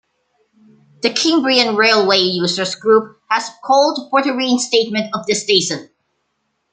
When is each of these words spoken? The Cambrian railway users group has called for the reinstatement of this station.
The 1.03 1.11
Cambrian 1.11 1.75
railway 1.75 2.17
users 2.21 2.73
group 2.73 3.17
has 3.29 3.51
called 3.63 4.09
for 4.09 4.23
the 4.23 4.33
reinstatement 4.33 5.13
of 5.15 5.27
this 5.27 5.43
station. 5.43 5.91